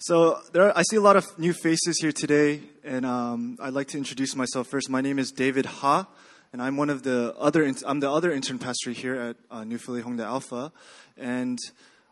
[0.00, 3.88] So are, I see a lot of new faces here today, and um, I'd like
[3.88, 4.88] to introduce myself first.
[4.88, 6.06] My name is David Ha,
[6.52, 7.68] and I'm one of the other.
[7.84, 10.70] I'm the other intern pastor here at uh, New Philly Hongdae Alpha,
[11.16, 11.58] and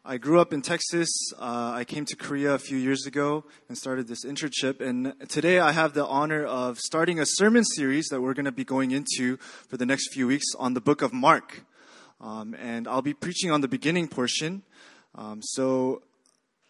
[0.05, 1.09] I grew up in Texas.
[1.39, 4.81] Uh, I came to Korea a few years ago and started this internship.
[4.81, 8.53] And today I have the honor of starting a sermon series that we're going to
[8.53, 9.37] be going into
[9.69, 11.63] for the next few weeks on the book of Mark.
[12.21, 14.63] Um, and I'll be preaching on the beginning portion.
[15.15, 16.03] Um, so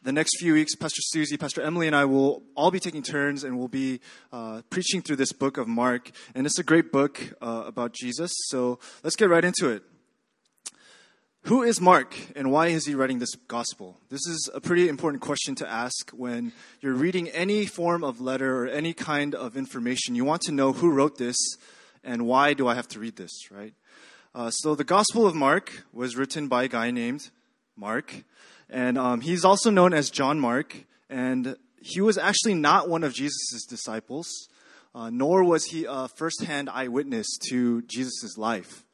[0.06, 3.42] the next few weeks, Pastor Susie, Pastor Emily, and I will all be taking turns
[3.42, 3.98] and we'll be
[4.32, 6.12] uh, preaching through this book of Mark.
[6.32, 8.30] And it's a great book uh, about Jesus.
[8.46, 9.82] So let's get right into it.
[11.46, 13.98] Who is Mark and why is he writing this gospel?
[14.08, 18.62] This is a pretty important question to ask when you're reading any form of letter
[18.62, 20.14] or any kind of information.
[20.14, 21.36] You want to know who wrote this
[22.04, 23.74] and why do I have to read this, right?
[24.36, 27.30] Uh, so the Gospel of Mark was written by a guy named
[27.76, 28.22] Mark.
[28.68, 30.84] And um, he's also known as John Mark.
[31.08, 34.48] And he was actually not one of Jesus' disciples,
[34.94, 38.84] uh, nor was he a firsthand eyewitness to Jesus' life.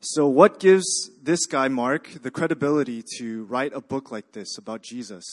[0.00, 4.82] So, what gives this guy, Mark, the credibility to write a book like this about
[4.82, 5.24] Jesus?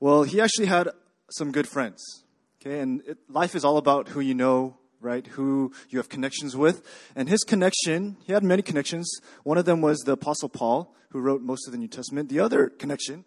[0.00, 0.88] Well, he actually had
[1.30, 2.02] some good friends.
[2.60, 4.76] Okay, and it, life is all about who you know,
[5.06, 5.26] right?
[5.28, 6.82] Who you have connections with.
[7.14, 9.08] And his connection, he had many connections.
[9.44, 12.28] One of them was the Apostle Paul, who wrote most of the New Testament.
[12.28, 13.24] The other connection,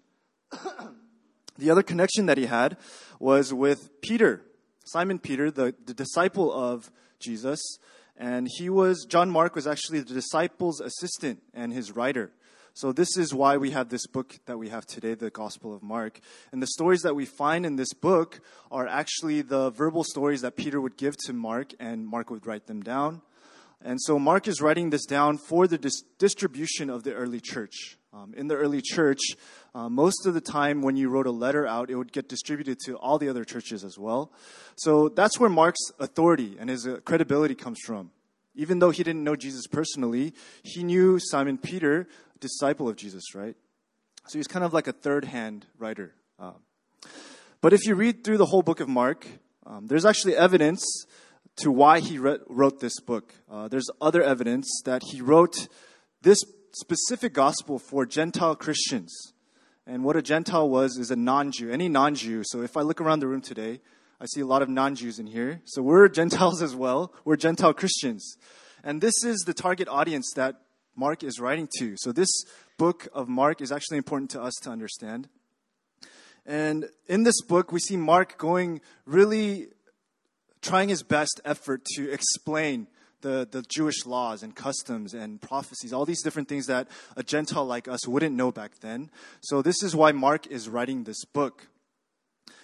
[1.57, 2.77] the other connection that he had
[3.17, 4.41] was with Peter,
[4.83, 7.61] Simon Peter, the, the disciple of Jesus.
[8.17, 12.33] And he was, John Mark was actually the disciple's assistant and his writer.
[12.79, 15.83] So, this is why we have this book that we have today, the Gospel of
[15.83, 16.21] Mark.
[16.53, 18.39] And the stories that we find in this book
[18.71, 22.67] are actually the verbal stories that Peter would give to Mark, and Mark would write
[22.67, 23.21] them down.
[23.83, 27.97] And so, Mark is writing this down for the dis- distribution of the early church.
[28.13, 29.19] Um, in the early church,
[29.75, 32.77] uh, most of the time when you wrote a letter out, it would get distributed
[32.85, 34.31] to all the other churches as well.
[34.77, 38.11] So, that's where Mark's authority and his uh, credibility comes from.
[38.55, 40.33] Even though he didn't know Jesus personally,
[40.63, 42.07] he knew Simon Peter
[42.39, 43.55] disciple of Jesus, right?
[44.27, 46.13] So he's kind of like a third hand writer.
[46.37, 46.55] Um,
[47.61, 49.27] but if you read through the whole book of Mark,
[49.65, 50.83] um, there's actually evidence
[51.57, 53.33] to why he re- wrote this book.
[53.49, 55.67] Uh, there's other evidence that he wrote
[56.21, 56.43] this
[56.73, 59.33] specific gospel for Gentile Christians.
[59.85, 62.43] And what a Gentile was is a non Jew, any non Jew.
[62.45, 63.81] So if I look around the room today,
[64.21, 65.61] I see a lot of non Jews in here.
[65.65, 67.13] So we're Gentiles as well.
[67.25, 68.37] We're Gentile Christians.
[68.83, 70.61] And this is the target audience that
[70.99, 71.95] Mark is writing to.
[71.97, 72.29] So, this
[72.77, 75.29] book of Mark is actually important to us to understand.
[76.45, 79.67] And in this book, we see Mark going really
[80.61, 82.87] trying his best effort to explain
[83.21, 87.65] the, the Jewish laws and customs and prophecies, all these different things that a Gentile
[87.65, 89.09] like us wouldn't know back then.
[89.41, 91.67] So, this is why Mark is writing this book.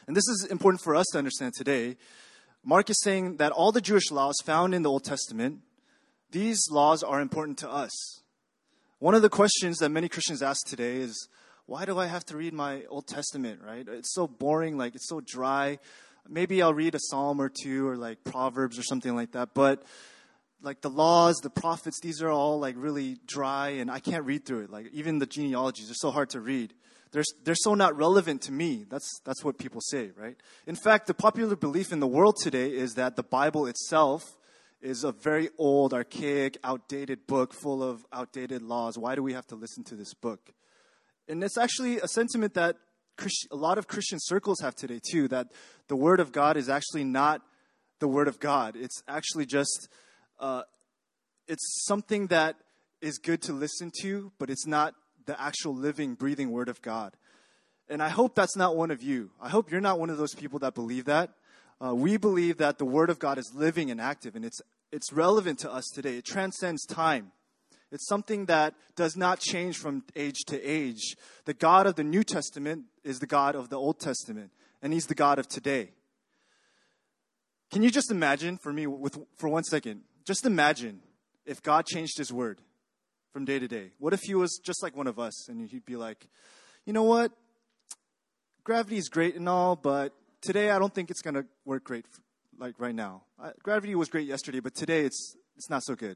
[0.08, 1.98] And this is important for us to understand today.
[2.64, 5.62] Mark is saying that all the Jewish laws found in the Old Testament,
[6.32, 8.22] these laws are important to us.
[9.00, 11.28] One of the questions that many Christians ask today is,
[11.66, 13.88] why do I have to read my Old Testament, right?
[13.88, 15.80] It's so boring, like it's so dry.
[16.28, 19.84] Maybe I'll read a psalm or two or like Proverbs or something like that, but
[20.62, 24.46] like the laws, the prophets, these are all like really dry and I can't read
[24.46, 24.70] through it.
[24.72, 26.74] Like even the genealogies are so hard to read.
[27.16, 28.86] They're, they're so not relevant to me.
[28.90, 30.36] That's, that's what people say, right?
[30.68, 34.36] In fact, the popular belief in the world today is that the Bible itself
[34.82, 38.98] is a very old, archaic, outdated book full of outdated laws.
[38.98, 40.52] Why do we have to listen to this book?
[41.30, 42.76] And it's actually a sentiment that
[43.18, 45.48] Christ- a lot of Christian circles have today, too, that
[45.88, 47.42] the Word of God is actually not
[48.00, 48.76] the Word of God.
[48.76, 49.88] It's actually just,
[50.38, 50.64] uh,
[51.48, 52.58] it's something that
[53.00, 54.96] is good to listen to, but it's not
[55.26, 57.14] the actual living, breathing Word of God.
[57.90, 59.32] And I hope that's not one of you.
[59.40, 61.32] I hope you're not one of those people that believe that.
[61.84, 65.12] Uh, we believe that the Word of God is living and active, and it's, it's
[65.12, 66.18] relevant to us today.
[66.18, 67.32] It transcends time.
[67.92, 71.16] It's something that does not change from age to age.
[71.46, 75.06] The God of the New Testament is the God of the Old Testament, and He's
[75.06, 75.92] the God of today.
[77.72, 81.02] Can you just imagine for me, with, for one second, just imagine
[81.46, 82.60] if God changed His Word
[83.36, 83.92] from day to day?
[84.00, 86.26] What if He was just like one of us, and He'd be like,
[86.86, 87.34] you know what?
[88.64, 92.06] Gravity is great and all, but today I don't think it's going to work great
[92.58, 93.24] like right now.
[93.62, 96.16] Gravity was great yesterday, but today it's it's not so good.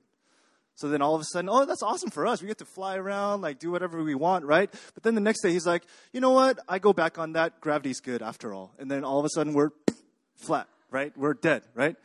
[0.75, 2.41] So then all of a sudden, oh, that's awesome for us.
[2.41, 4.73] We get to fly around, like do whatever we want, right?
[4.93, 5.83] But then the next day he's like,
[6.13, 6.57] you know what?
[6.69, 7.59] I go back on that.
[7.59, 8.71] Gravity's good after all.
[8.79, 9.71] And then all of a sudden we're
[10.37, 11.11] flat, right?
[11.17, 11.97] We're dead, right?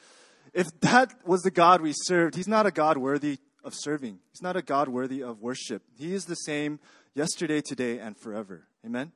[0.52, 4.18] If that was the God we served, he's not a God worthy of serving.
[4.30, 5.82] He's not a God worthy of worship.
[5.96, 6.80] He is the same
[7.14, 8.66] yesterday, today, and forever.
[8.84, 9.12] Amen?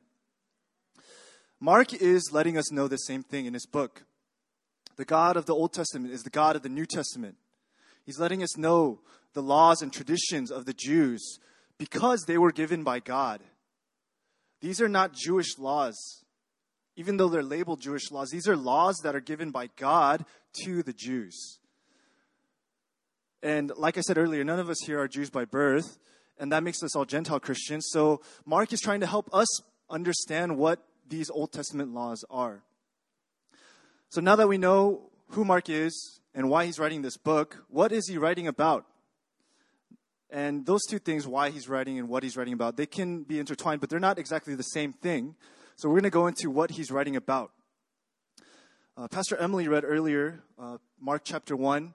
[1.60, 4.04] Mark is letting us know the same thing in his book.
[4.96, 7.36] The God of the Old Testament is the God of the New Testament.
[8.04, 9.00] He's letting us know
[9.34, 11.38] the laws and traditions of the Jews
[11.78, 13.40] because they were given by God.
[14.60, 16.24] These are not Jewish laws.
[16.96, 20.24] Even though they're labeled Jewish laws, these are laws that are given by God
[20.64, 21.60] to the Jews.
[23.42, 25.98] And like I said earlier, none of us here are Jews by birth,
[26.38, 27.88] and that makes us all Gentile Christians.
[27.90, 29.46] So Mark is trying to help us
[29.90, 32.62] understand what these Old Testament laws are.
[34.10, 37.92] So now that we know who Mark is and why he's writing this book, what
[37.92, 38.86] is he writing about?
[40.30, 43.38] And those two things, why he's writing and what he's writing about, they can be
[43.38, 45.36] intertwined, but they're not exactly the same thing.
[45.76, 47.52] So we're going to go into what he's writing about.
[48.96, 51.94] Uh, Pastor Emily read earlier uh, Mark chapter 1,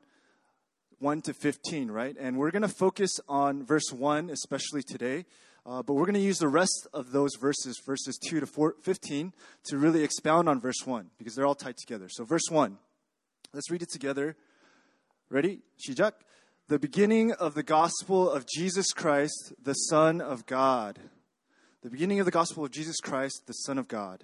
[1.04, 2.16] 1 to 15, right?
[2.20, 5.26] And we're going to focus on verse 1, especially today.
[5.66, 8.76] Uh, but we're going to use the rest of those verses, verses 2 to 4,
[8.82, 9.34] 15,
[9.66, 12.08] to really expound on verse 1, because they're all tied together.
[12.10, 12.78] So, verse 1,
[13.54, 14.36] let's read it together.
[15.30, 15.60] Ready?
[15.80, 16.14] Shijak
[16.70, 20.98] the beginning of the gospel of Jesus Christ, the Son of God.
[21.82, 24.24] The beginning of the gospel of Jesus Christ, the Son of God.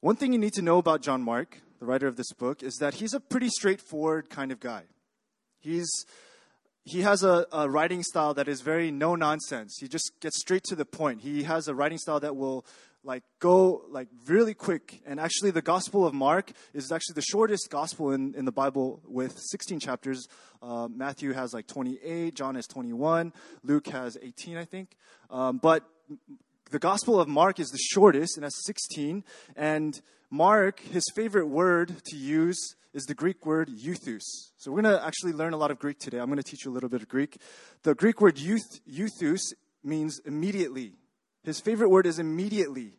[0.00, 2.76] One thing you need to know about John Mark, the writer of this book, is
[2.76, 4.84] that he's a pretty straightforward kind of guy.
[5.64, 5.88] He's
[6.84, 9.78] he has a, a, writing style that is very no nonsense.
[9.80, 11.22] He just gets straight to the point.
[11.22, 12.66] He has a writing style that will
[13.02, 15.00] like go like really quick.
[15.06, 19.00] And actually, the Gospel of Mark is actually the shortest gospel in, in the Bible
[19.06, 20.28] with 16 chapters.
[20.62, 23.32] Uh, Matthew has like 28, John has 21,
[23.62, 24.96] Luke has 18, I think.
[25.30, 25.84] Um, but
[26.70, 29.24] the Gospel of Mark is the shortest and has 16.
[29.56, 29.98] And
[30.30, 34.22] Mark, his favorite word to use is the Greek word euthus.
[34.56, 36.18] So we're going to actually learn a lot of Greek today.
[36.18, 37.36] I'm going to teach you a little bit of Greek.
[37.82, 39.52] The Greek word euth, euthus
[39.82, 40.94] means immediately
[41.44, 42.92] his favorite word is immediately.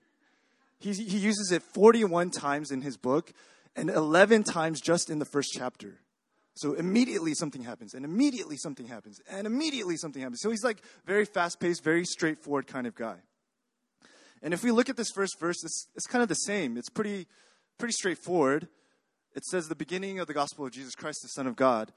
[0.80, 3.34] He, he uses it 41 times in his book
[3.76, 6.00] and 11 times just in the first chapter.
[6.54, 10.40] So immediately something happens, and immediately something happens, and immediately something happens.
[10.42, 13.18] So he's like very fast paced, very straightforward kind of guy.
[14.42, 16.78] And if we look at this first verse, it's, it's kind of the same.
[16.78, 17.28] It's pretty,
[17.78, 18.70] pretty straightforward.
[19.36, 21.92] It says the beginning of the gospel of Jesus Christ, the Son of God.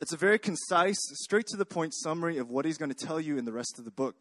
[0.00, 3.18] It's a very concise, straight to the point summary of what he's going to tell
[3.18, 4.16] you in the rest of the book.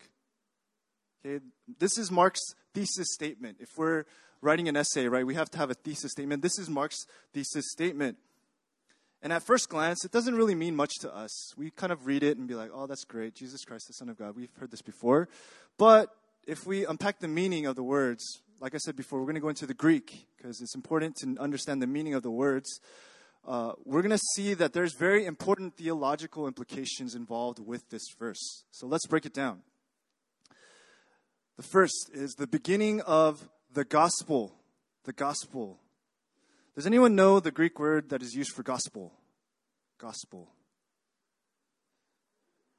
[1.26, 1.44] Okay,
[1.80, 2.42] this is Mark's
[2.74, 3.58] thesis statement.
[3.60, 4.06] If we're
[4.42, 6.42] writing an essay, right, we have to have a thesis statement.
[6.42, 8.18] This is Mark's thesis statement.
[9.22, 11.54] And at first glance, it doesn't really mean much to us.
[11.58, 13.36] We kind of read it and be like, oh, that's great.
[13.36, 14.36] Jesus Christ, the Son of God.
[14.36, 15.28] We've heard this before.
[15.78, 16.10] But
[16.46, 19.42] if we unpack the meaning of the words, like I said before, we're going to
[19.42, 22.80] go into the Greek because it's important to understand the meaning of the words.
[23.48, 28.64] Uh, we're going to see that there's very important theological implications involved with this verse.
[28.72, 29.62] So let's break it down.
[31.58, 34.54] The first is the beginning of the gospel.
[35.04, 35.80] The gospel.
[36.76, 39.14] Does anyone know the Greek word that is used for gospel?
[39.98, 40.50] Gospel.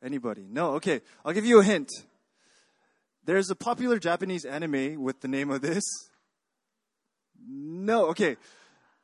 [0.02, 0.46] Anybody?
[0.48, 0.72] No?
[0.74, 1.90] Okay, I'll give you a hint.
[3.26, 5.82] There's a popular Japanese anime with the name of this.
[7.48, 8.36] No, okay.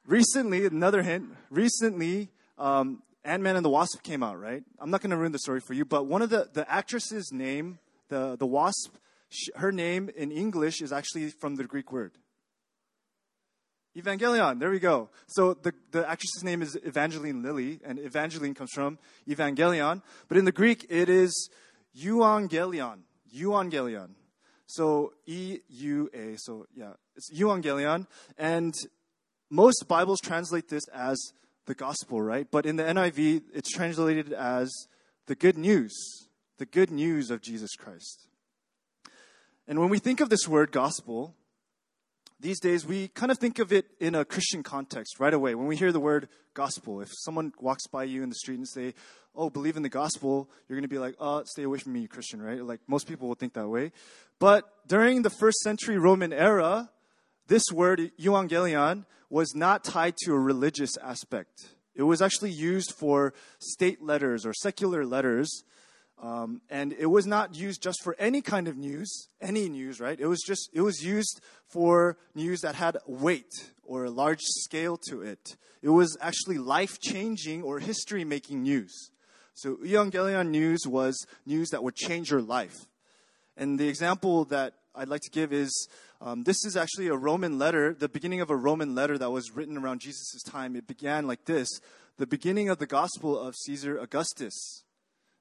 [0.06, 1.24] Recently, another hint.
[1.50, 4.62] Recently, um, Ant Man and the Wasp came out, right?
[4.78, 7.30] I'm not going to ruin the story for you, but one of the, the actresses'
[7.32, 7.80] name,
[8.10, 8.94] the, the Wasp,
[9.56, 12.12] her name in English is actually from the Greek word.
[13.96, 15.10] Evangelion, there we go.
[15.26, 18.98] So the, the actress's name is Evangeline Lilly, and Evangeline comes from
[19.28, 20.00] Evangelion.
[20.28, 21.50] But in the Greek, it is
[22.00, 23.00] Euangelion.
[23.34, 24.10] Euangelion.
[24.66, 26.36] So E U A.
[26.38, 28.06] So yeah, it's Euangelion.
[28.38, 28.74] And
[29.50, 31.18] most Bibles translate this as
[31.66, 32.46] the gospel, right?
[32.50, 34.70] But in the NIV, it's translated as
[35.26, 35.92] the good news,
[36.58, 38.26] the good news of Jesus Christ.
[39.68, 41.34] And when we think of this word gospel,
[42.42, 45.54] these days we kind of think of it in a Christian context right away.
[45.54, 48.68] When we hear the word gospel, if someone walks by you in the street and
[48.68, 48.94] say,
[49.34, 52.00] "Oh, believe in the gospel," you're going to be like, "Oh, stay away from me,
[52.00, 52.62] you Christian," right?
[52.62, 53.92] Like most people will think that way.
[54.40, 56.90] But during the first century Roman era,
[57.46, 61.68] this word euangelion was not tied to a religious aspect.
[61.94, 65.62] It was actually used for state letters or secular letters
[66.22, 70.18] um, and it was not used just for any kind of news, any news, right?
[70.18, 74.96] It was just, it was used for news that had weight or a large scale
[75.08, 75.56] to it.
[75.82, 79.10] It was actually life changing or history making news.
[79.54, 82.86] So Evangelion news was news that would change your life.
[83.56, 85.88] And the example that I'd like to give is
[86.20, 89.50] um, this is actually a Roman letter, the beginning of a Roman letter that was
[89.50, 90.76] written around Jesus' time.
[90.76, 91.68] It began like this
[92.18, 94.84] The beginning of the gospel of Caesar Augustus.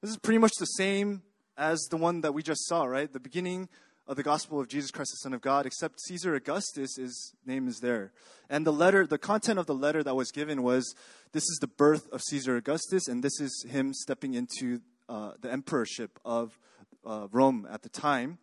[0.02, 1.22] This is pretty much the same
[1.56, 3.12] as the one that we just saw, right?
[3.12, 3.68] The beginning
[4.08, 7.68] of the gospel of Jesus Christ, the Son of God, except Caesar Augustus, his name
[7.68, 8.10] is there.
[8.50, 10.96] And the letter, the content of the letter that was given was
[11.30, 15.52] this is the birth of Caesar Augustus, and this is him stepping into uh, the
[15.52, 16.58] emperorship of
[17.06, 18.38] uh, Rome at the time.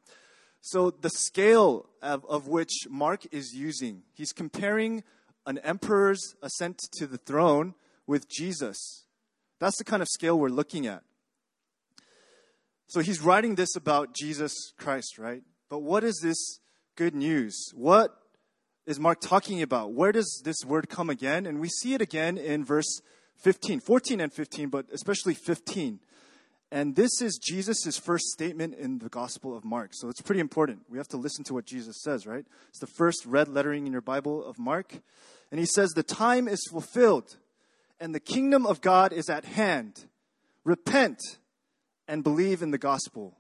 [0.62, 5.04] So, the scale of, of which Mark is using, he's comparing
[5.46, 7.76] an emperor's ascent to the throne
[8.08, 9.04] with Jesus.
[9.60, 11.04] That's the kind of scale we're looking at.
[12.90, 15.44] So he's writing this about Jesus Christ, right?
[15.70, 16.60] But what is this
[16.96, 17.72] good news?
[17.76, 18.18] What
[18.88, 19.94] is Mark talking about?
[19.94, 21.46] Where does this word come again?
[21.46, 23.02] And we see it again in verse
[23.44, 26.00] 15, 14 and 15, but especially 15.
[26.72, 29.92] And this is Jesus' first statement in the Gospel of Mark.
[29.94, 30.80] So it's pretty important.
[30.90, 32.46] We have to listen to what Jesus says, right?
[32.70, 34.96] It's the first red lettering in your Bible of Mark.
[35.52, 37.38] And he says, The time is fulfilled,
[38.00, 40.06] and the kingdom of God is at hand.
[40.64, 41.20] Repent
[42.10, 43.38] and believe in the gospel.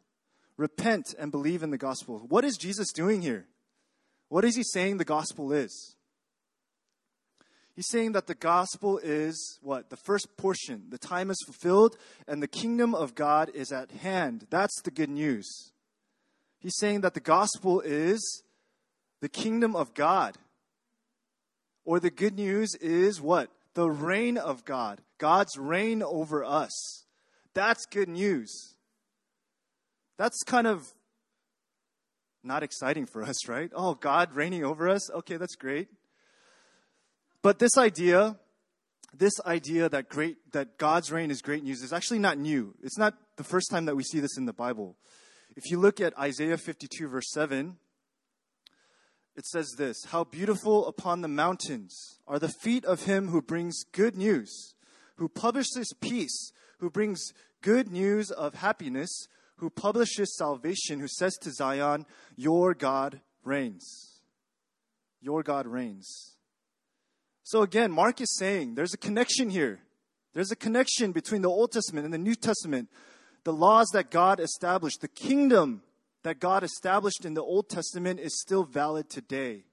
[0.55, 2.19] Repent and believe in the gospel.
[2.29, 3.47] What is Jesus doing here?
[4.29, 5.95] What is he saying the gospel is?
[7.75, 9.89] He's saying that the gospel is what?
[9.89, 10.83] The first portion.
[10.89, 11.97] The time is fulfilled
[12.27, 14.45] and the kingdom of God is at hand.
[14.51, 15.71] That's the good news.
[16.59, 18.43] He's saying that the gospel is
[19.21, 20.35] the kingdom of God.
[21.85, 23.49] Or the good news is what?
[23.73, 25.01] The reign of God.
[25.17, 27.05] God's reign over us.
[27.53, 28.75] That's good news.
[30.17, 30.93] That's kind of
[32.43, 33.71] not exciting for us, right?
[33.73, 35.09] Oh, God reigning over us?
[35.11, 35.87] Okay, that's great.
[37.41, 38.37] But this idea,
[39.13, 42.75] this idea that great that God's reign is great news is actually not new.
[42.83, 44.97] It's not the first time that we see this in the Bible.
[45.55, 47.77] If you look at Isaiah 52 verse 7,
[49.37, 53.83] it says this, "How beautiful upon the mountains are the feet of him who brings
[53.93, 54.75] good news,
[55.15, 61.51] who publishes peace, who brings good news of happiness, who publishes salvation, who says to
[61.51, 62.05] Zion,
[62.35, 64.21] Your God reigns.
[65.21, 66.35] Your God reigns.
[67.43, 69.79] So again, Mark is saying there's a connection here.
[70.33, 72.89] There's a connection between the Old Testament and the New Testament.
[73.43, 75.81] The laws that God established, the kingdom
[76.23, 79.63] that God established in the Old Testament is still valid today.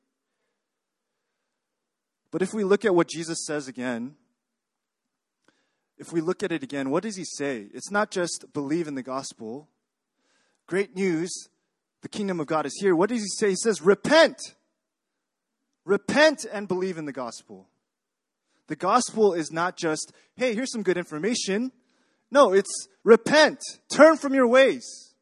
[2.31, 4.15] But if we look at what Jesus says again,
[5.99, 7.67] if we look at it again, what does he say?
[7.73, 9.69] It's not just believe in the gospel.
[10.67, 11.49] Great news,
[12.03, 12.95] the kingdom of God is here.
[12.95, 13.51] What does he say?
[13.51, 14.39] He says, repent.
[15.85, 17.69] Repent and believe in the gospel.
[18.67, 21.71] The gospel is not just, hey, here's some good information.
[22.31, 25.15] No, it's repent, turn from your ways.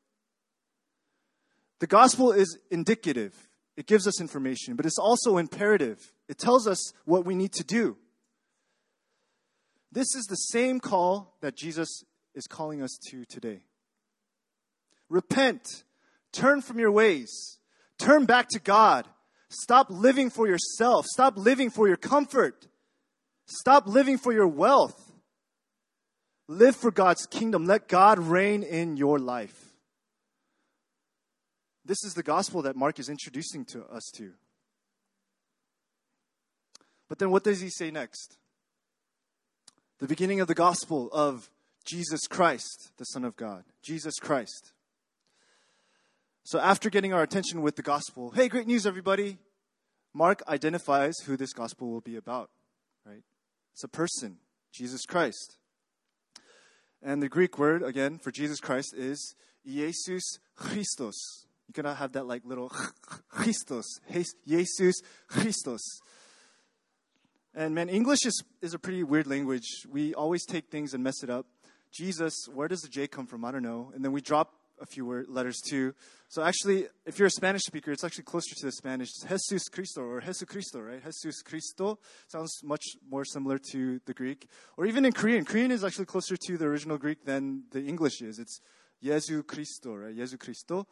[1.81, 3.35] The gospel is indicative,
[3.76, 5.99] it gives us information, but it's also imperative.
[6.28, 7.99] It tells us what we need to do.
[9.94, 12.02] This is the same call that Jesus
[12.34, 13.62] is calling us to today.
[15.08, 15.84] Repent,
[16.32, 17.58] turn from your ways,
[17.96, 19.06] turn back to God.
[19.50, 22.66] Stop living for yourself, stop living for your comfort,
[23.46, 25.00] stop living for your wealth.
[26.46, 27.64] Live for God's kingdom.
[27.64, 29.72] Let God reign in your life.
[31.86, 34.32] This is the gospel that Mark is introducing to us to.
[37.08, 38.36] But then what does he say next?
[39.98, 41.50] The beginning of the gospel of
[41.84, 43.64] Jesus Christ, the Son of God.
[43.82, 44.72] Jesus Christ.
[46.44, 49.38] So, after getting our attention with the gospel, hey, great news, everybody!
[50.12, 52.50] Mark identifies who this gospel will be about,
[53.04, 53.22] right?
[53.72, 54.36] It's a person,
[54.72, 55.56] Jesus Christ.
[57.02, 59.34] And the Greek word, again, for Jesus Christ is
[59.66, 61.46] Jesus Christos.
[61.66, 62.68] You cannot have that like little
[63.28, 64.00] Christos.
[64.46, 66.00] Jesus Christos.
[67.54, 69.87] And man, English is, is a pretty weird language.
[69.88, 71.46] We always take things and mess it up.
[71.92, 73.44] Jesus, where does the J come from?
[73.44, 73.92] I don't know.
[73.94, 75.94] And then we drop a few word, letters too.
[76.28, 79.08] So actually, if you're a Spanish speaker, it's actually closer to the Spanish.
[79.11, 81.00] It's Jesus Cristo or Jesus Cristo, right?
[81.04, 84.49] Jesus Cristo sounds much more similar to the Greek.
[84.76, 85.44] Or even in Korean.
[85.44, 88.40] Korean is actually closer to the original Greek than the English is.
[88.40, 88.61] It's
[89.00, 90.16] Jesu Cristo, right?
[90.16, 90.88] Jesu Cristo.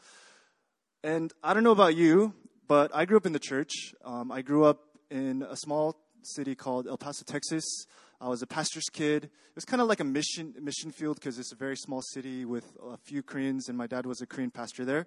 [1.02, 2.34] And I don't know about you,
[2.68, 3.94] but I grew up in the church.
[4.04, 4.78] Um, I grew up
[5.10, 7.86] in a small city called El Paso, Texas.
[8.20, 9.24] I was a pastor's kid.
[9.24, 12.44] It was kind of like a mission mission field because it's a very small city
[12.44, 15.06] with a few Koreans, and my dad was a Korean pastor there.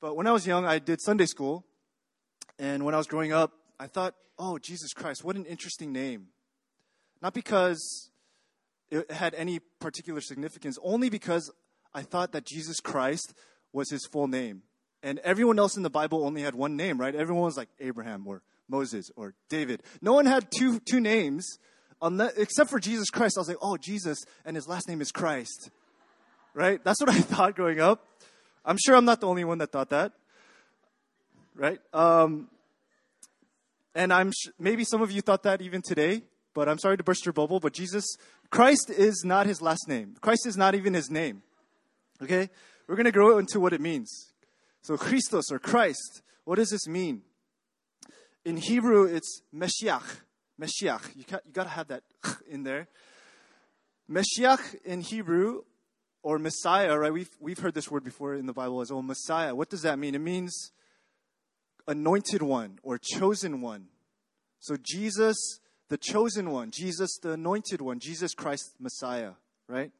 [0.00, 1.64] But when I was young, I did Sunday school,
[2.58, 6.28] and when I was growing up, I thought, "Oh, Jesus Christ, what an interesting name!"
[7.22, 8.10] Not because
[8.90, 11.50] it had any particular significance, only because
[11.94, 13.32] I thought that Jesus Christ
[13.72, 14.62] was his full name,
[15.02, 17.14] and everyone else in the Bible only had one name, right?
[17.14, 19.82] Everyone was like Abraham or Moses or David.
[20.00, 21.58] No one had two, two names
[22.02, 23.36] unless, except for Jesus Christ.
[23.36, 25.70] I was like, oh, Jesus, and his last name is Christ.
[26.54, 26.82] Right?
[26.82, 28.04] That's what I thought growing up.
[28.64, 30.12] I'm sure I'm not the only one that thought that.
[31.54, 31.78] right?
[31.92, 32.48] Um,
[33.94, 37.04] and I'm sh- maybe some of you thought that even today, but I'm sorry to
[37.04, 37.60] burst your bubble.
[37.60, 38.04] But Jesus,
[38.50, 40.16] Christ is not his last name.
[40.20, 41.42] Christ is not even his name.
[42.22, 42.50] Okay,
[42.88, 44.32] we're gonna grow into what it means.
[44.82, 47.22] So Christos or Christ, what does this mean?
[48.46, 50.20] In Hebrew, it's Meshiach.
[50.60, 51.16] Meshiach.
[51.16, 52.04] You, you gotta have that
[52.48, 52.86] in there.
[54.08, 55.62] Meshiach in Hebrew
[56.22, 57.12] or Messiah, right?
[57.12, 59.02] We've, we've heard this word before in the Bible as well.
[59.02, 59.52] Messiah.
[59.52, 60.14] What does that mean?
[60.14, 60.70] It means
[61.88, 63.86] anointed one or chosen one.
[64.60, 69.32] So Jesus, the chosen one, Jesus, the anointed one, Jesus Christ, Messiah,
[69.68, 69.90] right?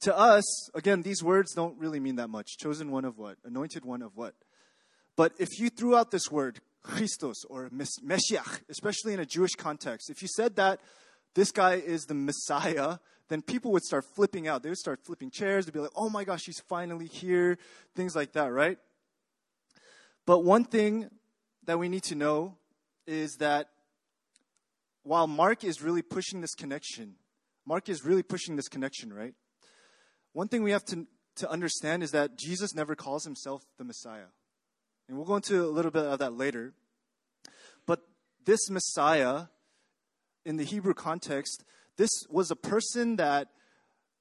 [0.00, 2.58] To us, again, these words don't really mean that much.
[2.58, 3.38] Chosen one of what?
[3.46, 4.34] Anointed one of what?
[5.16, 10.10] But if you threw out this word, Christos or Meshiach, especially in a Jewish context,
[10.10, 10.80] if you said that
[11.34, 14.62] this guy is the Messiah, then people would start flipping out.
[14.62, 15.66] They would start flipping chairs.
[15.66, 17.58] They'd be like, oh my gosh, he's finally here.
[17.94, 18.78] Things like that, right?
[20.26, 21.10] But one thing
[21.64, 22.56] that we need to know
[23.06, 23.68] is that
[25.02, 27.14] while Mark is really pushing this connection,
[27.66, 29.34] Mark is really pushing this connection, right?
[30.32, 31.06] One thing we have to,
[31.36, 34.28] to understand is that Jesus never calls himself the Messiah.
[35.08, 36.74] And we'll go into a little bit of that later.
[37.86, 38.00] But
[38.44, 39.44] this Messiah,
[40.44, 41.64] in the Hebrew context,
[41.96, 43.48] this was a person that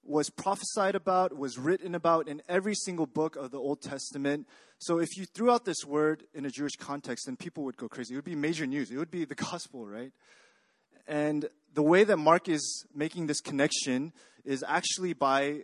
[0.03, 4.47] was prophesied about, was written about in every single book of the Old Testament.
[4.79, 7.89] So if you threw out this word in a Jewish context, then people would go
[7.89, 8.13] crazy.
[8.13, 8.89] It would be major news.
[8.89, 10.13] It would be the gospel, right?
[11.07, 14.13] And the way that Mark is making this connection
[14.45, 15.63] is actually by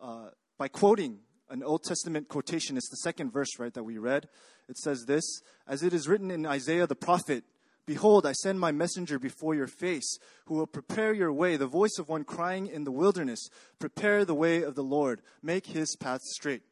[0.00, 2.76] uh, by quoting an Old Testament quotation.
[2.76, 4.28] It's the second verse, right, that we read.
[4.68, 5.24] It says this
[5.66, 7.44] As it is written in Isaiah the prophet,
[7.86, 11.98] Behold, I send my messenger before your face, who will prepare your way, the voice
[11.98, 13.48] of one crying in the wilderness,
[13.78, 16.62] Prepare the way of the Lord, make his path straight.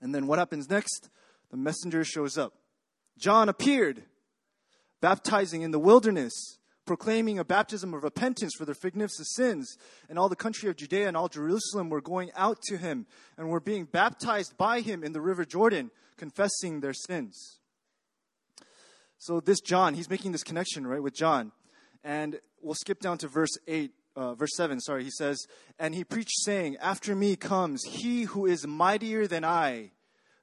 [0.00, 1.08] And then what happens next?
[1.50, 2.52] The messenger shows up.
[3.16, 4.02] John appeared,
[5.00, 9.76] baptizing in the wilderness proclaiming a baptism of repentance for their forgiveness of sins.
[10.08, 13.48] And all the country of Judea and all Jerusalem were going out to him and
[13.48, 17.58] were being baptized by him in the river Jordan, confessing their sins.
[19.18, 21.52] So, this John, he's making this connection, right, with John.
[22.04, 25.04] And we'll skip down to verse 8, uh, verse 7, sorry.
[25.04, 25.46] He says,
[25.78, 29.90] And he preached, saying, After me comes he who is mightier than I,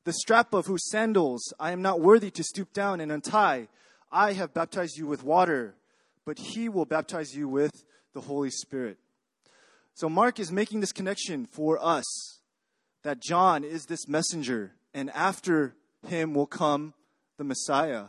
[0.03, 3.69] the strap of whose sandals I am not worthy to stoop down and untie.
[4.11, 5.75] I have baptized you with water
[6.25, 8.97] but he will baptize you with the Holy Spirit.
[9.93, 12.39] So Mark is making this connection for us
[13.03, 15.75] that John is this messenger, and after
[16.07, 16.93] him will come
[17.37, 18.05] the Messiah.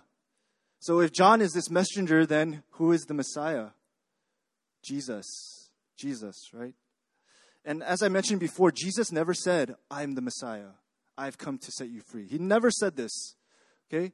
[0.78, 3.68] So if John is this messenger, then who is the Messiah?
[4.82, 5.70] Jesus.
[5.96, 6.74] Jesus, right?
[7.64, 10.72] And as I mentioned before, Jesus never said, I'm the Messiah.
[11.16, 12.26] I've come to set you free.
[12.26, 13.36] He never said this.
[13.88, 14.12] Okay?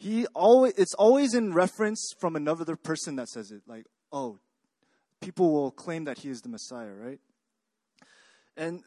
[0.00, 4.38] He always it's always in reference from another person that says it like oh
[5.20, 7.20] people will claim that he is the messiah right?
[8.56, 8.82] And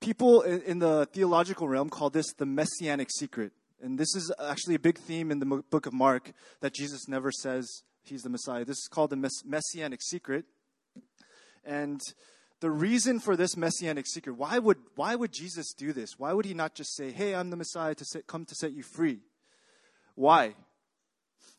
[0.00, 3.52] people in, the theological realm call this the messianic secret.
[3.80, 7.30] And this is actually a big theme in the book of mark that jesus never
[7.30, 8.64] says he's the messiah.
[8.64, 10.44] This is called the mess- messianic secret.
[11.64, 12.00] And
[12.60, 16.18] the reason for this messianic secret why would why would jesus do this?
[16.18, 18.72] Why would he not just say hey i'm the messiah to set, come to set
[18.72, 19.20] you free
[20.14, 20.54] why?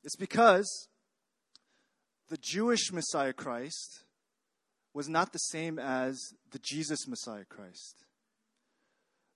[0.04, 0.88] It's because
[2.30, 4.04] the Jewish Messiah Christ
[4.94, 8.06] was not the same as the Jesus Messiah Christ.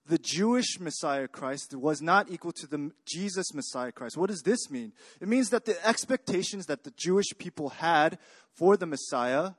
[0.08, 4.16] The Jewish Messiah Christ was not equal to the Jesus Messiah Christ.
[4.16, 4.92] What does this mean?
[5.20, 8.18] It means that the expectations that the Jewish people had
[8.54, 9.52] for the Messiah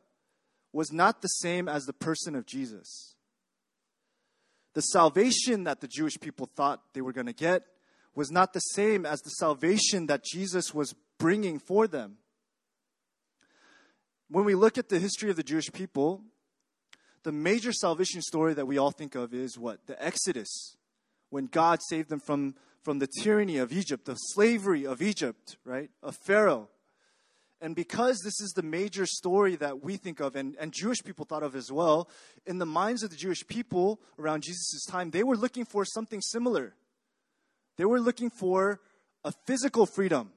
[0.72, 3.16] was not the same as the person of Jesus.
[4.74, 7.64] The salvation that the Jewish people thought they were going to get
[8.18, 12.18] was not the same as the salvation that Jesus was bringing for them.
[14.28, 16.24] When we look at the history of the Jewish people,
[17.22, 19.86] the major salvation story that we all think of is what?
[19.86, 20.78] The Exodus,
[21.30, 25.92] when God saved them from, from the tyranny of Egypt, the slavery of Egypt, right?
[26.02, 26.70] Of Pharaoh.
[27.62, 31.26] And because this is the major story that we think of, and, and Jewish people
[31.26, 32.10] thought of as well,
[32.48, 36.22] in the minds of the Jewish people around Jesus' time, they were looking for something
[36.22, 36.74] similar.
[37.78, 38.80] They were looking for
[39.24, 40.32] a physical freedom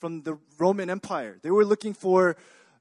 [0.00, 1.38] from the Roman Empire.
[1.42, 2.36] They were looking for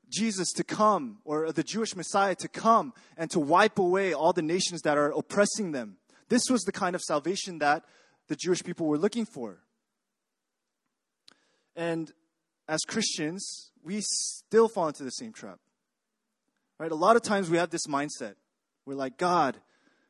[0.10, 4.42] Jesus to come, or the Jewish Messiah to come and to wipe away all the
[4.42, 5.98] nations that are oppressing them.
[6.30, 7.84] This was the kind of salvation that
[8.28, 9.60] the Jewish people were looking for.
[11.76, 12.12] And
[12.68, 15.60] as Christians, we still fall into the same trap.
[16.80, 16.92] Right?
[16.92, 18.36] A lot of times we have this mindset.
[18.86, 19.58] We're like, God,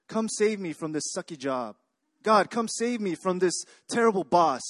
[0.08, 1.76] come save me from this sucky job.
[2.24, 4.62] God, come save me from this terrible boss.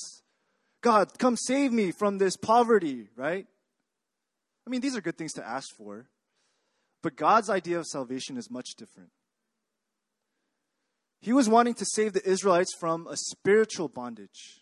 [0.81, 3.45] God, come save me from this poverty, right?
[4.65, 6.07] I mean, these are good things to ask for.
[7.01, 9.09] But God's idea of salvation is much different.
[11.21, 14.61] He was wanting to save the Israelites from a spiritual bondage.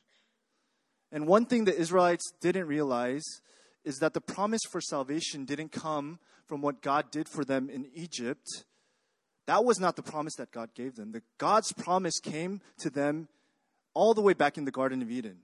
[1.12, 3.24] And one thing the Israelites didn't realize
[3.84, 7.88] is that the promise for salvation didn't come from what God did for them in
[7.94, 8.46] Egypt.
[9.48, 11.12] That was not the promise that God gave them.
[11.12, 13.28] The God's promise came to them
[13.94, 15.40] all the way back in the Garden of Eden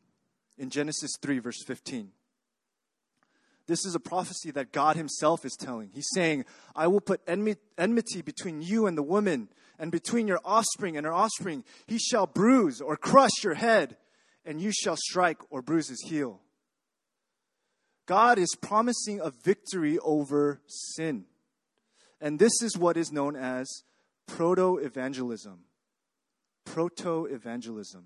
[0.57, 2.11] in Genesis 3, verse 15.
[3.67, 5.89] This is a prophecy that God Himself is telling.
[5.93, 10.95] He's saying, I will put enmity between you and the woman, and between your offspring
[10.95, 11.63] and her offspring.
[11.85, 13.97] He shall bruise or crush your head,
[14.45, 16.39] and you shall strike or bruise his heel.
[18.05, 21.25] God is promising a victory over sin.
[22.21, 23.83] And this is what is known as
[24.27, 25.61] proto evangelism.
[26.65, 28.05] Proto evangelism.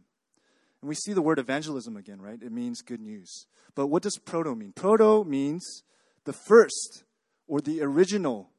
[0.81, 2.41] And we see the word evangelism again, right?
[2.41, 3.45] It means good news.
[3.75, 4.73] But what does proto mean?
[4.73, 5.83] Proto means
[6.25, 7.03] the first
[7.47, 8.51] or the original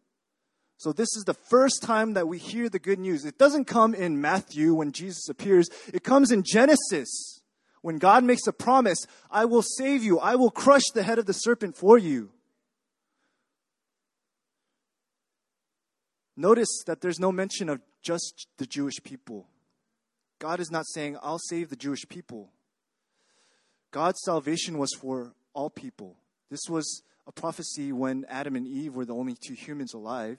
[0.82, 3.24] so, this is the first time that we hear the good news.
[3.24, 7.40] It doesn't come in Matthew when Jesus appears, it comes in Genesis
[7.82, 8.98] when God makes a promise
[9.30, 12.30] I will save you, I will crush the head of the serpent for you.
[16.36, 19.48] Notice that there's no mention of just the Jewish people.
[20.38, 22.50] God is not saying, I'll save the Jewish people.
[23.90, 26.16] God's salvation was for all people.
[26.50, 30.38] This was a prophecy when Adam and Eve were the only two humans alive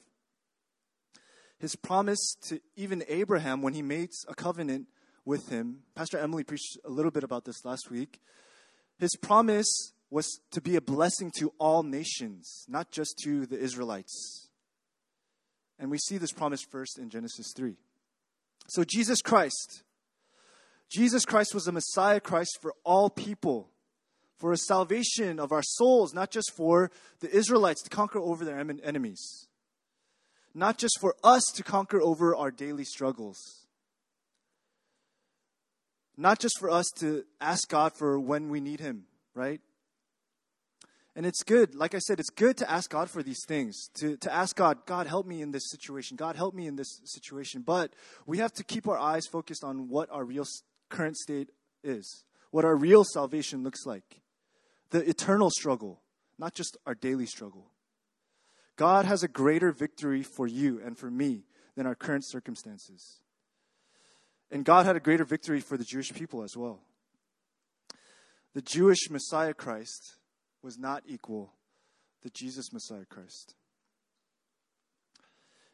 [1.63, 4.85] his promise to even Abraham when he made a covenant
[5.23, 5.77] with him.
[5.95, 8.19] Pastor Emily preached a little bit about this last week.
[8.99, 14.42] His promise was to be a blessing to all nations, not just to the Israelites.
[15.79, 17.75] And we see this promise first in Genesis 3.
[18.67, 19.83] So, Jesus Christ,
[20.89, 23.69] Jesus Christ was a Messiah Christ for all people,
[24.37, 28.59] for a salvation of our souls, not just for the Israelites to conquer over their
[28.59, 29.47] enemies
[30.53, 33.65] not just for us to conquer over our daily struggles,
[36.15, 39.61] not just for us to ask God for when we need Him, right?
[41.15, 44.17] And it's good, like I said, it's good to ask God for these things, to,
[44.17, 46.17] to ask God, God, help me in this situation.
[46.17, 47.61] God, help me in this situation.
[47.61, 47.93] But
[48.25, 50.45] we have to keep our eyes focused on what our real
[50.89, 51.51] current state
[51.83, 54.21] is, what our real salvation looks like,
[54.89, 56.01] the eternal struggle,
[56.39, 57.67] not just our daily struggle.
[58.75, 61.43] God has a greater victory for you and for me
[61.75, 63.19] than our current circumstances.
[64.49, 66.79] And God had a greater victory for the Jewish people as well.
[68.55, 70.15] The Jewish Messiah Christ
[70.63, 71.53] was not equal
[72.21, 73.55] to Jesus Messiah Christ.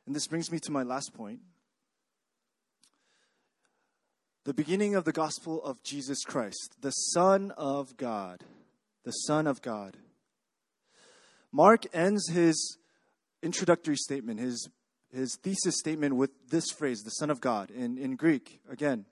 [0.06, 1.42] And this brings me to my last point.
[4.46, 8.44] The beginning of the gospel of Jesus Christ, the Son of God.
[9.04, 9.98] The Son of God.
[11.52, 12.78] Mark ends his
[13.42, 14.70] introductory statement, his,
[15.14, 18.62] his thesis statement with this phrase, the Son of God, in, in Greek.
[18.70, 19.06] Again,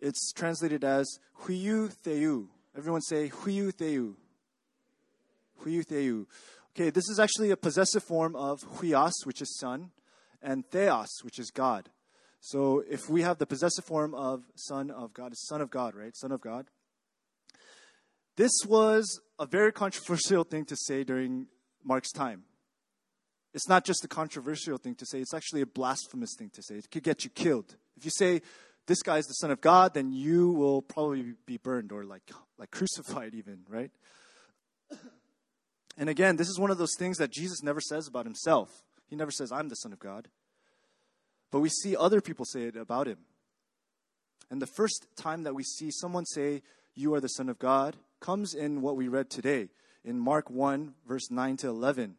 [0.00, 1.06] it's translated as
[1.42, 2.48] huiou theou.
[2.76, 4.16] Everyone say huiou theou.
[5.64, 6.26] Huiou theou.
[6.76, 9.90] Okay, this is actually a possessive form of huios, which is son,
[10.42, 11.90] and theos, which is God.
[12.40, 16.16] So if we have the possessive form of son of God, son of God, right?
[16.16, 16.66] Son of God.
[18.36, 21.46] This was a very controversial thing to say during
[21.84, 22.44] Mark's time.
[23.52, 26.76] It's not just a controversial thing to say, it's actually a blasphemous thing to say.
[26.76, 27.76] It could get you killed.
[27.96, 28.42] If you say,
[28.86, 32.30] this guy is the Son of God, then you will probably be burned or like,
[32.58, 33.90] like crucified, even, right?
[36.00, 38.70] And again, this is one of those things that Jesus never says about himself.
[39.08, 40.28] He never says, I'm the Son of God.
[41.50, 43.18] But we see other people say it about him.
[44.50, 46.62] And the first time that we see someone say,
[46.94, 49.68] You are the Son of God, comes in what we read today
[50.02, 52.14] in Mark 1, verse 9 to 11.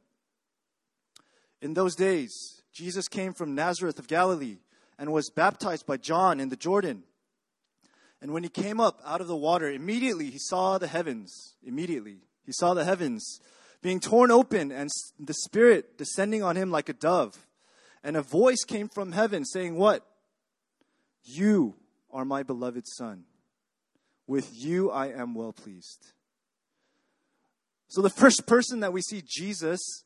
[1.63, 4.57] In those days, Jesus came from Nazareth of Galilee
[4.99, 7.01] and was baptized by John in the Jordan.
[8.21, 11.55] And when he came up out of the water, immediately he saw the heavens.
[11.63, 13.41] Immediately, he saw the heavens
[13.81, 14.89] being torn open and
[15.19, 17.47] the Spirit descending on him like a dove.
[18.03, 20.05] And a voice came from heaven saying, What?
[21.23, 21.75] You
[22.11, 23.25] are my beloved Son.
[24.27, 26.13] With you I am well pleased.
[27.87, 30.03] So the first person that we see Jesus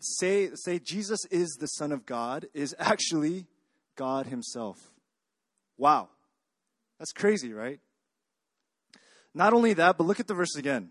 [0.00, 3.46] say, say Jesus is the Son of God is actually
[3.96, 4.76] God Himself.
[5.76, 6.08] Wow.
[6.98, 7.80] That's crazy, right?
[9.34, 10.90] Not only that, but look at the verse again.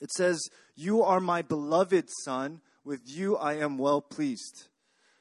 [0.00, 4.68] It says, You are my beloved Son, with you I am well pleased.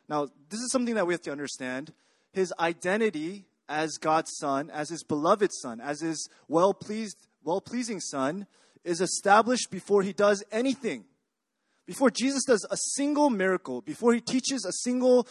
[0.09, 1.93] Now, this is something that we have to understand.
[2.31, 7.99] His identity as God's son, as his beloved son, as his well pleased, well pleasing
[7.99, 8.47] son,
[8.83, 11.05] is established before he does anything.
[11.85, 15.27] Before Jesus does a single miracle, before he teaches a single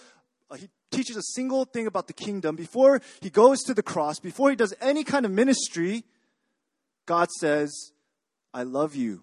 [0.50, 4.18] uh, he teaches a single thing about the kingdom, before he goes to the cross,
[4.18, 6.04] before he does any kind of ministry,
[7.06, 7.92] God says,
[8.52, 9.22] I love you.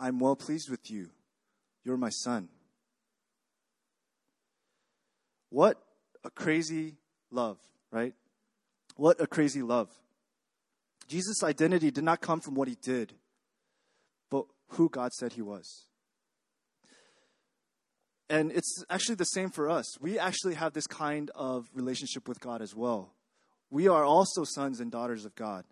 [0.00, 1.10] I'm well pleased with you.
[1.84, 2.48] You're my son.
[5.50, 5.76] What
[6.24, 6.96] a crazy
[7.30, 7.58] love,
[7.92, 8.14] right?
[8.96, 9.90] What a crazy love.
[11.06, 13.12] Jesus' identity did not come from what he did,
[14.30, 15.86] but who God said he was.
[18.30, 20.00] And it's actually the same for us.
[20.00, 23.12] We actually have this kind of relationship with God as well.
[23.70, 25.64] We are also sons and daughters of God.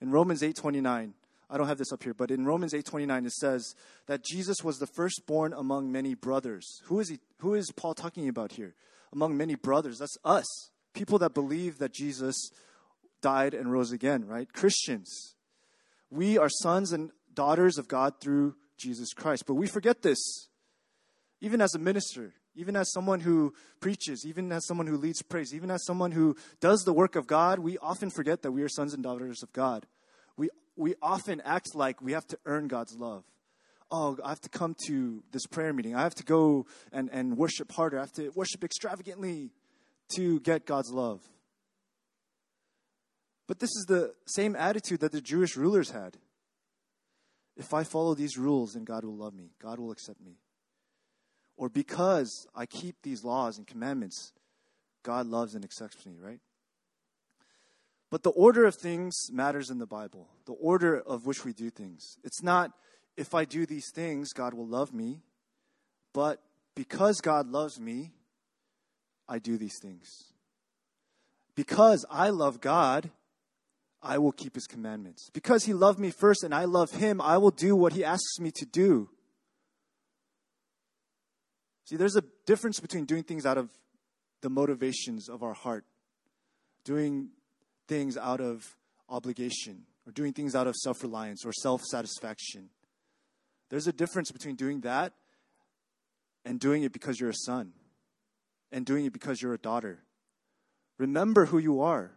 [0.00, 1.14] In Romans 8:29,
[1.52, 3.74] I don't have this up here, but in Romans 8:29 it says
[4.06, 6.80] that Jesus was the firstborn among many brothers.
[6.84, 8.74] Who is he who is Paul talking about here?
[9.12, 9.98] Among many brothers.
[9.98, 10.46] That's us.
[10.94, 12.50] People that believe that Jesus
[13.20, 14.50] died and rose again, right?
[14.50, 15.34] Christians.
[16.10, 19.44] We are sons and daughters of God through Jesus Christ.
[19.46, 20.48] But we forget this
[21.42, 25.52] even as a minister, even as someone who preaches, even as someone who leads praise,
[25.52, 28.70] even as someone who does the work of God, we often forget that we are
[28.70, 29.86] sons and daughters of God.
[30.76, 33.24] We, often act like we have to earn God's love.
[33.90, 35.94] Oh, I have to come to this prayer meeting.
[35.94, 37.98] I have to go and, and worship harder.
[37.98, 39.50] I have to worship extravagantly
[40.16, 41.20] to get God's love.
[43.46, 46.16] But this is the same attitude that the Jewish rulers had.
[47.56, 50.38] If I follow these rules, then God will love me, God will accept me
[51.62, 54.32] or because I keep these laws and commandments,
[55.04, 56.40] God loves and accepts me, right?
[58.12, 61.70] But the order of things matters in the Bible, the order of which we do
[61.70, 62.18] things.
[62.22, 62.72] It's not
[63.16, 65.22] if I do these things, God will love me,
[66.12, 66.42] but
[66.74, 68.12] because God loves me,
[69.26, 70.24] I do these things.
[71.54, 73.10] Because I love God,
[74.02, 75.30] I will keep his commandments.
[75.32, 78.38] Because he loved me first and I love him, I will do what he asks
[78.38, 79.08] me to do.
[81.86, 83.70] See, there's a difference between doing things out of
[84.42, 85.86] the motivations of our heart,
[86.84, 87.30] doing
[87.88, 88.76] things out of
[89.08, 92.70] obligation, or doing things out of self reliance or self satisfaction.
[93.70, 95.12] There's a difference between doing that
[96.44, 97.72] and doing it because you're a son
[98.70, 100.02] and doing it because you're a daughter.
[100.98, 102.12] Remember who you are.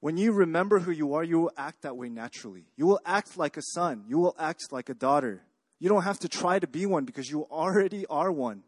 [0.00, 2.66] When you remember who you are, you will act that way naturally.
[2.76, 4.04] You will act like a son.
[4.06, 5.42] You will act like a daughter.
[5.80, 8.62] You don't have to try to be one because you already are one.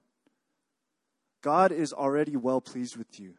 [1.43, 3.35] God is already well pleased with you.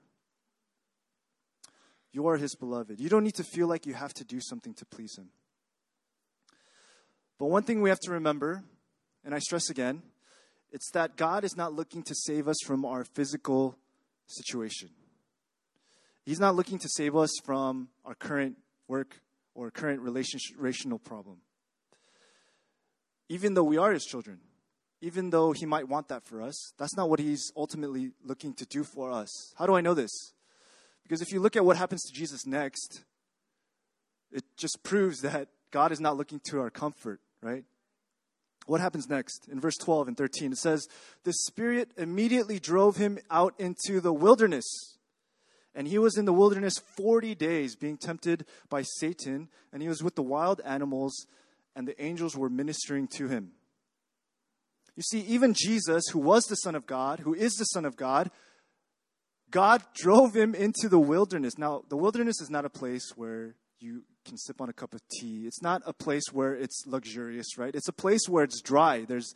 [2.12, 3.00] You are his beloved.
[3.00, 5.30] You don't need to feel like you have to do something to please him.
[7.40, 8.64] But one thing we have to remember,
[9.24, 10.04] and I stress again,
[10.72, 13.78] it's that God is not looking to save us from our physical
[14.28, 14.90] situation.
[16.24, 19.22] He's not looking to save us from our current work
[19.56, 21.38] or current relational problem
[23.32, 24.42] even though we are his children,
[25.00, 28.66] even though he might want that for us, that's not what he's ultimately looking to
[28.66, 29.54] do for us.
[29.56, 30.34] How do I know this?
[31.12, 33.04] Because if you look at what happens to Jesus next,
[34.32, 37.66] it just proves that God is not looking to our comfort, right?
[38.66, 39.50] What happens next?
[39.52, 40.88] In verse 12 and 13, it says,
[41.26, 45.00] The Spirit immediately drove him out into the wilderness.
[45.76, 50.02] And he was in the wilderness 40 days, being tempted by Satan, and he was
[50.02, 51.28] with the wild animals,
[51.76, 53.52] and the angels were ministering to him.
[54.96, 57.98] You see, even Jesus, who was the Son of God, who is the Son of
[57.98, 58.32] God,
[59.52, 61.58] God drove him into the wilderness.
[61.58, 65.02] Now, the wilderness is not a place where you can sip on a cup of
[65.20, 65.46] tea.
[65.46, 67.76] It's not a place where it's luxurious, right?
[67.76, 69.06] It's a place where it's dry.
[69.06, 69.34] There's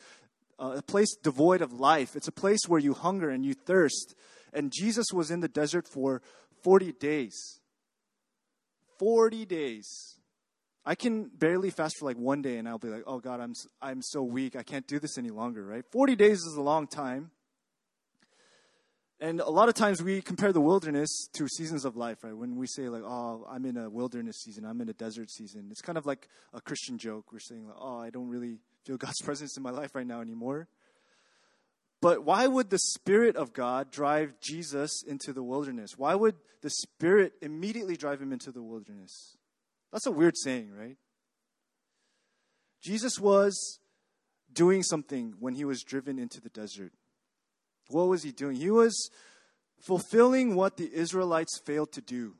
[0.58, 2.16] a place devoid of life.
[2.16, 4.16] It's a place where you hunger and you thirst.
[4.54, 6.22] And Jesus was in the desert for
[6.64, 7.60] 40 days.
[9.00, 10.20] 40 days.
[10.86, 13.54] I can barely fast for like one day and I'll be like, oh God, I'm,
[13.82, 14.56] I'm so weak.
[14.56, 15.84] I can't do this any longer, right?
[15.92, 17.32] 40 days is a long time.
[19.26, 22.38] And a lot of times we compare the wilderness to seasons of life, right?
[22.38, 25.70] When we say, like, oh, I'm in a wilderness season, I'm in a desert season,
[25.72, 27.34] it's kind of like a Christian joke.
[27.34, 30.22] We're saying, like, oh, I don't really feel God's presence in my life right now
[30.22, 30.68] anymore.
[32.04, 35.98] But why would the Spirit of God drive Jesus into the wilderness?
[35.98, 39.38] Why would the Spirit immediately drive him into the wilderness?
[39.92, 40.98] That's a weird saying, right?
[42.80, 43.80] Jesus was
[44.54, 46.92] doing something when he was driven into the desert.
[47.90, 48.56] What was he doing?
[48.56, 49.10] He was
[49.80, 52.34] fulfilling what the Israelites failed to do.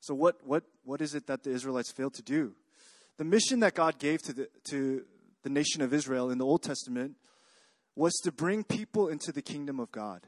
[0.00, 2.54] So what what what is it that the Israelites failed to do?
[3.18, 5.04] The mission that God gave to the to
[5.42, 7.16] the nation of Israel in the Old Testament
[7.94, 10.26] was to bring people into the kingdom of God.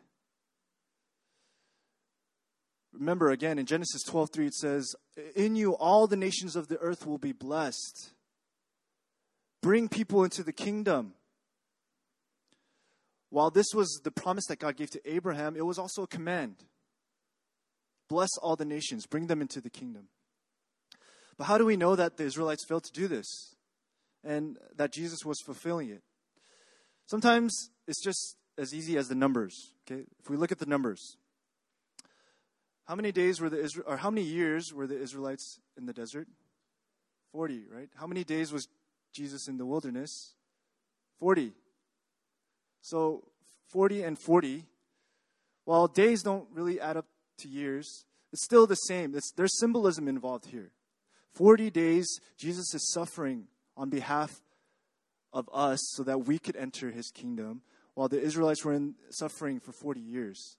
[2.92, 4.94] Remember again in Genesis 12:3 it says,
[5.37, 8.12] "In you all the nations of the earth will be blessed."
[9.62, 11.14] Bring people into the kingdom.
[13.31, 16.57] While this was the promise that God gave to Abraham, it was also a command.
[18.09, 20.09] Bless all the nations, bring them into the kingdom.
[21.38, 23.55] But how do we know that the Israelites failed to do this
[24.25, 26.03] and that Jesus was fulfilling it?
[27.07, 29.73] Sometimes it's just as easy as the numbers.
[29.90, 31.16] Okay, if we look at the numbers,
[32.87, 35.93] how many days were the Isra- or how many years were the Israelites in the
[35.93, 36.27] desert?
[37.33, 37.88] Forty, right?
[37.95, 38.66] How many days was
[39.14, 40.35] Jesus in the wilderness?
[41.19, 41.53] Forty.
[42.81, 43.25] So
[43.66, 44.66] forty and forty.
[45.64, 47.07] While days don't really add up
[47.38, 49.14] to years, it's still the same.
[49.14, 50.73] It's, there's symbolism involved here.
[51.35, 53.45] 40 days, Jesus is suffering
[53.77, 54.40] on behalf
[55.33, 57.62] of us so that we could enter his kingdom,
[57.95, 60.57] while the Israelites were in suffering for 40 years.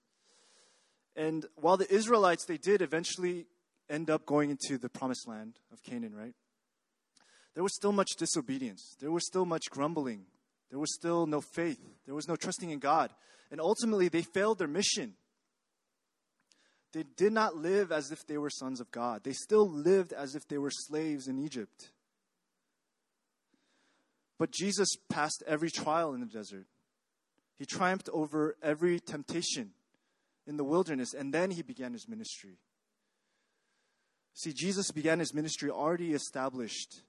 [1.14, 3.46] And while the Israelites, they did eventually
[3.90, 6.34] end up going into the promised land of Canaan, right?
[7.54, 8.96] There was still much disobedience.
[8.98, 10.24] There was still much grumbling.
[10.72, 11.78] There was still no faith.
[12.06, 13.12] There was no trusting in God.
[13.50, 15.12] And ultimately, they failed their mission.
[16.94, 19.22] They did not live as if they were sons of God.
[19.22, 21.90] They still lived as if they were slaves in Egypt.
[24.38, 26.64] But Jesus passed every trial in the desert.
[27.58, 29.72] He triumphed over every temptation
[30.46, 32.56] in the wilderness, and then he began his ministry.
[34.34, 37.02] See, Jesus began his ministry already established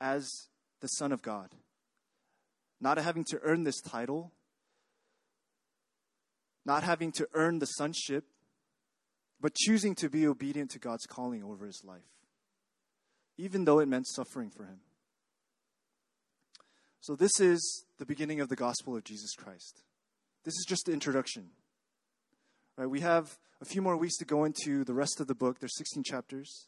[0.00, 0.28] as
[0.80, 1.48] the Son of God,
[2.84, 4.30] not having to earn this title,
[6.66, 8.24] not having to earn the sonship,
[9.40, 12.12] but choosing to be obedient to God's calling over his life,
[13.38, 14.80] even though it meant suffering for him.
[17.00, 19.82] So, this is the beginning of the gospel of Jesus Christ.
[20.44, 21.50] This is just the introduction.
[22.76, 25.58] Right, we have a few more weeks to go into the rest of the book.
[25.58, 26.66] There's 16 chapters.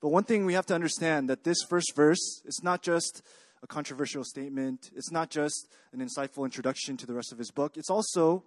[0.00, 3.22] But one thing we have to understand that this first verse, it's not just
[3.64, 4.90] a controversial statement.
[4.94, 7.78] It's not just an insightful introduction to the rest of his book.
[7.78, 8.44] It's also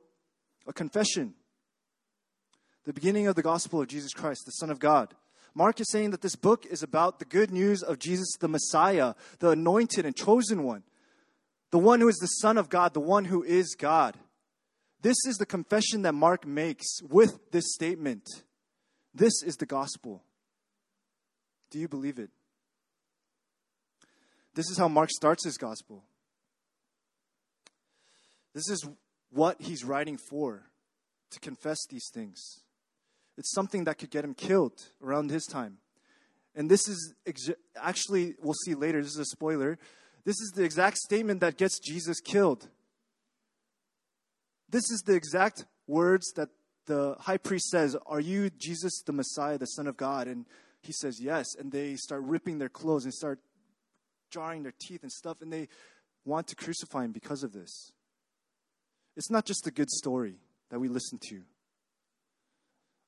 [0.67, 1.33] a confession.
[2.85, 5.15] The beginning of the gospel of Jesus Christ, the Son of God.
[5.55, 9.15] Mark is saying that this book is about the good news of Jesus the Messiah,
[9.39, 10.83] the anointed and chosen one,
[11.71, 14.15] the one who is the Son of God, the one who is God.
[15.01, 18.23] This is the confession that Mark makes with this statement.
[19.15, 20.23] This is the gospel.
[21.71, 22.29] Do you believe it?
[24.57, 26.03] This is how Mark starts his gospel.
[28.55, 28.89] This is
[29.29, 30.63] what he's writing for,
[31.29, 32.63] to confess these things.
[33.37, 35.77] It's something that could get him killed around his time.
[36.55, 39.77] And this is ex- actually, we'll see later, this is a spoiler.
[40.25, 42.67] This is the exact statement that gets Jesus killed.
[44.71, 46.49] This is the exact words that
[46.87, 50.27] the high priest says Are you Jesus the Messiah, the Son of God?
[50.27, 50.47] And
[50.81, 51.45] he says, Yes.
[51.59, 53.39] And they start ripping their clothes and start
[54.31, 55.67] jarring their teeth and stuff, and they
[56.25, 57.91] want to crucify him because of this.
[59.15, 60.35] It's not just a good story
[60.69, 61.41] that we listen to.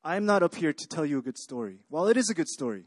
[0.04, 1.80] I'm not up here to tell you a good story.
[1.90, 2.86] Well, it is a good story.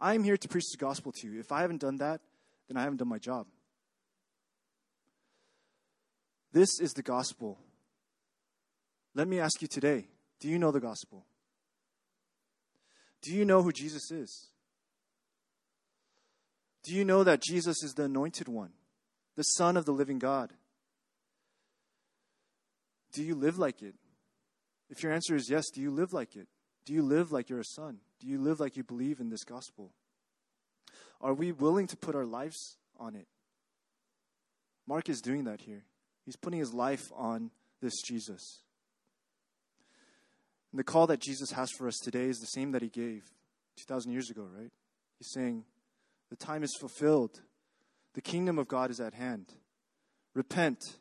[0.00, 1.38] I'm here to preach the gospel to you.
[1.38, 2.20] If I haven't done that,
[2.68, 3.46] then I haven't done my job.
[6.52, 7.58] This is the gospel.
[9.14, 10.06] Let me ask you today
[10.40, 11.24] do you know the gospel?
[13.20, 14.48] Do you know who Jesus is?
[16.82, 18.70] Do you know that Jesus is the anointed one,
[19.36, 20.52] the Son of the living God?
[23.12, 23.94] Do you live like it?
[24.90, 26.48] If your answer is yes, do you live like it?
[26.84, 27.98] Do you live like you're a son?
[28.20, 29.92] Do you live like you believe in this gospel?
[31.20, 33.28] Are we willing to put our lives on it?
[34.86, 35.84] Mark is doing that here.
[36.24, 38.62] He's putting his life on this Jesus.
[40.72, 43.22] And the call that Jesus has for us today is the same that he gave
[43.76, 44.72] 2,000 years ago, right?
[45.18, 45.64] He's saying,
[46.32, 47.42] The time is fulfilled,
[48.14, 49.52] the kingdom of God is at hand.
[50.32, 50.96] Repent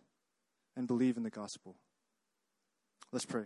[0.76, 1.78] and believe in the gospel.
[3.14, 3.46] Let's pray.